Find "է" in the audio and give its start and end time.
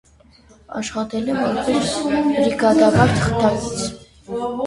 1.33-1.35